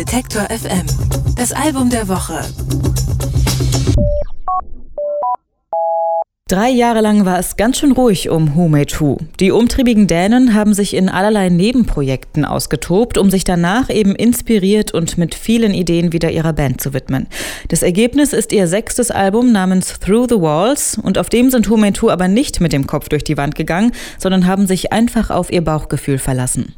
[0.00, 0.86] Detektor FM.
[1.36, 2.40] Das Album der Woche.
[6.48, 9.18] Drei Jahre lang war es ganz schön ruhig um Who Made Who.
[9.40, 15.18] Die umtriebigen Dänen haben sich in allerlei Nebenprojekten ausgetobt, um sich danach eben inspiriert und
[15.18, 17.26] mit vielen Ideen wieder ihrer Band zu widmen.
[17.68, 21.76] Das Ergebnis ist ihr sechstes Album namens Through the Walls und auf dem sind Who
[21.76, 25.28] Made Who aber nicht mit dem Kopf durch die Wand gegangen, sondern haben sich einfach
[25.28, 26.74] auf ihr Bauchgefühl verlassen.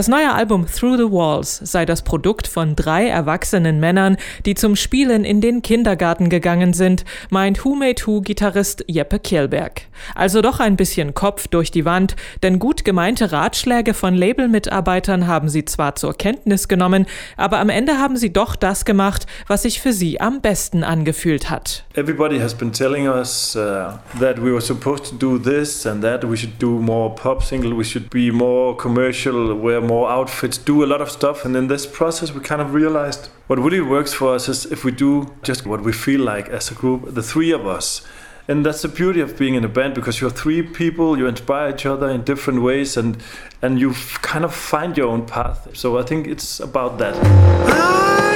[0.00, 4.74] Das neue Album Through the Walls sei das Produkt von drei erwachsenen Männern, die zum
[4.74, 9.82] Spielen in den Kindergarten gegangen sind, meint Who Made Who Gitarrist Jeppe Kielberg.
[10.14, 15.50] Also doch ein bisschen Kopf durch die Wand, denn gut gemeinte Ratschläge von Labelmitarbeitern haben
[15.50, 17.04] sie zwar zur Kenntnis genommen,
[17.36, 21.50] aber am Ende haben sie doch das gemacht, was sich für sie am besten angefühlt
[21.50, 21.84] hat.
[21.94, 26.24] Everybody has been telling us uh, that we were supposed to do this and that
[26.24, 30.84] we should do more pop single, we should be more commercial, wear more outfits, do
[30.84, 31.44] a lot of stuff.
[31.44, 34.84] And in this process, we kind of realized what really works for us is if
[34.84, 38.02] we do just what we feel like as a group, the three of us.
[38.46, 41.70] And that's the beauty of being in a band because you're three people, you inspire
[41.74, 43.16] each other in different ways, and
[43.62, 45.68] and you kind of find your own path.
[45.74, 48.29] So I think it's about that.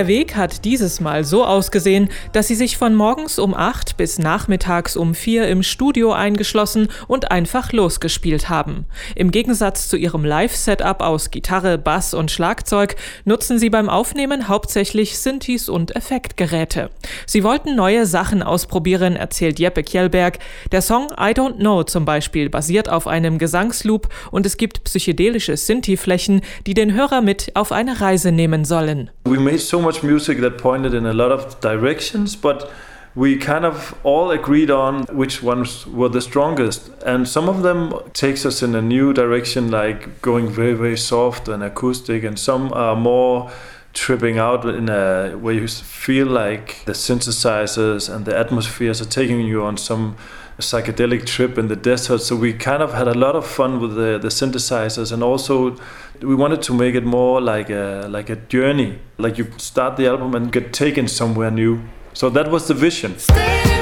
[0.00, 4.18] Der Weg hat dieses Mal so ausgesehen, dass sie sich von morgens um 8 bis
[4.18, 8.86] nachmittags um 4 im Studio eingeschlossen und einfach losgespielt haben.
[9.14, 15.18] Im Gegensatz zu ihrem Live-Setup aus Gitarre, Bass und Schlagzeug nutzen sie beim Aufnehmen hauptsächlich
[15.18, 16.88] Synthes und Effektgeräte.
[17.26, 20.38] Sie wollten neue Sachen ausprobieren, erzählt Jeppe Kjellberg.
[20.72, 25.58] Der Song I Don't Know zum Beispiel basiert auf einem Gesangsloop und es gibt psychedelische
[25.58, 29.10] Synthi-Flächen, die den Hörer mit auf eine Reise nehmen sollen.
[29.26, 32.70] We made so much music that pointed in a lot of directions, but
[33.16, 36.90] we kind of all agreed on which ones were the strongest.
[37.04, 41.48] And some of them takes us in a new direction like going very very soft
[41.48, 43.50] and acoustic and some are more
[43.92, 49.40] tripping out in a where you feel like the synthesizers and the atmospheres are taking
[49.40, 50.16] you on some
[50.58, 52.20] psychedelic trip in the desert.
[52.20, 55.76] So we kind of had a lot of fun with the, the synthesizers, and also
[56.20, 58.98] we wanted to make it more like a like a journey.
[59.18, 61.82] Like you start the album and get taken somewhere new.
[62.12, 63.18] So that was the vision.
[63.18, 63.79] Stay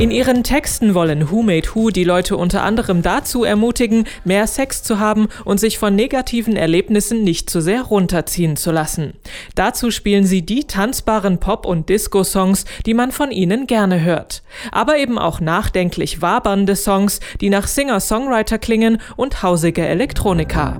[0.00, 4.82] In ihren Texten wollen Who Made Who die Leute unter anderem dazu ermutigen, mehr Sex
[4.82, 9.12] zu haben und sich von negativen Erlebnissen nicht zu sehr runterziehen zu lassen.
[9.56, 14.42] Dazu spielen sie die tanzbaren Pop- und Disco-Songs, die man von ihnen gerne hört.
[14.72, 20.78] Aber eben auch nachdenklich wabernde Songs, die nach Singer-Songwriter klingen und hausige Elektronika.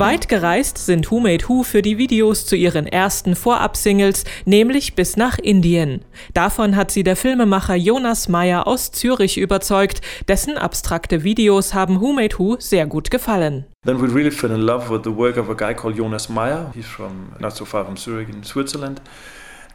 [0.00, 5.18] Weit gereist sind Who Made Who für die Videos zu ihren ersten Vorab-Singles, nämlich bis
[5.18, 6.06] nach Indien.
[6.32, 12.14] Davon hat sie der Filmemacher Jonas Meyer aus Zürich überzeugt, dessen abstrakte Videos haben Who
[12.14, 13.66] Made Who sehr gut gefallen.
[13.84, 16.72] Then we really fell in love with the work of a guy called Jonas Meyer.
[16.74, 19.02] He's from not so far from Zurich in Switzerland.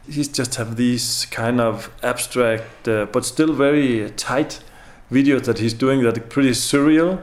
[0.08, 4.58] He's just have these kind of abstract uh, but still very tight
[5.08, 7.20] videos that he's doing that are pretty surreal.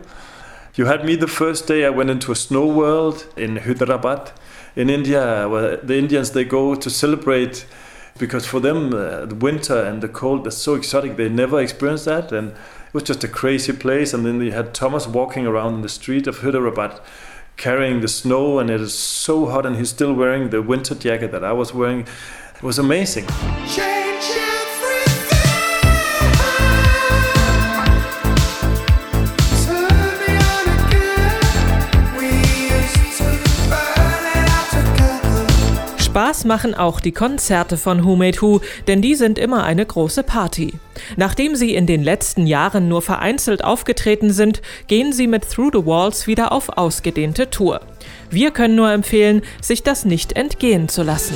[0.75, 4.31] You had me the first day I went into a snow world in Hyderabad
[4.75, 7.67] in India, where the Indians they go to celebrate
[8.17, 11.16] because for them uh, the winter and the cold is so exotic.
[11.16, 14.16] They never experienced that, and it was just a crazy place.
[14.16, 16.99] And then you had Thomas walking around in the street of Hyderabad
[17.55, 21.31] carrying the snow, and it is so hot, and he's still wearing the winter jacket
[21.34, 22.08] that I was wearing.
[22.55, 23.28] It was amazing.
[36.14, 40.22] Spaß machen auch die Konzerte von Who Made Who, denn die sind immer eine große
[40.22, 40.76] Party.
[41.18, 45.86] Nachdem sie in den letzten Jahren nur vereinzelt aufgetreten sind, gehen sie mit Through the
[45.88, 47.82] Walls wieder auf ausgedehnte Tour.
[48.30, 51.36] Wir können nur empfehlen, sich das nicht entgehen zu lassen.